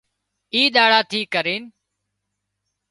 اِي 0.53 0.61
ۮاڙا 0.75 0.99
ٿِي 1.09 1.19
ڪرينَ 1.33 1.63